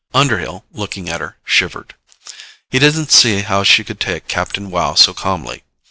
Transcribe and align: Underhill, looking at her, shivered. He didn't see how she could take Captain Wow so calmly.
Underhill, 0.15 0.65
looking 0.71 1.09
at 1.09 1.21
her, 1.21 1.37
shivered. 1.45 1.93
He 2.71 2.79
didn't 2.79 3.11
see 3.11 3.41
how 3.41 3.61
she 3.61 3.83
could 3.83 3.99
take 3.99 4.27
Captain 4.27 4.71
Wow 4.71 4.95
so 4.95 5.13
calmly. 5.13 5.61